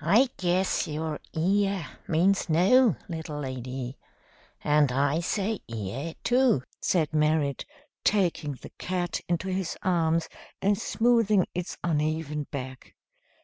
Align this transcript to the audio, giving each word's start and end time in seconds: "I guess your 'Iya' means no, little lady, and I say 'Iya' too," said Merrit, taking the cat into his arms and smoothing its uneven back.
"I 0.00 0.30
guess 0.36 0.88
your 0.88 1.20
'Iya' 1.32 1.86
means 2.08 2.48
no, 2.48 2.96
little 3.08 3.38
lady, 3.38 3.96
and 4.64 4.90
I 4.90 5.20
say 5.20 5.60
'Iya' 5.70 6.16
too," 6.24 6.64
said 6.80 7.12
Merrit, 7.14 7.64
taking 8.02 8.54
the 8.54 8.72
cat 8.78 9.20
into 9.28 9.46
his 9.46 9.78
arms 9.84 10.28
and 10.60 10.76
smoothing 10.76 11.46
its 11.54 11.78
uneven 11.84 12.48
back. 12.50 12.96